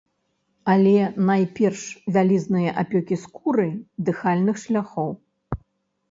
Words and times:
Але 0.71 0.93
найперш 1.29 1.83
вялізныя 2.15 2.73
апёкі 2.83 3.15
скуры, 3.25 3.67
дыхальных 4.09 4.55
шляхоў. 4.63 5.11